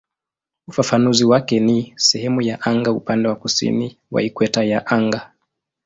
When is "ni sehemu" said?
1.59-2.41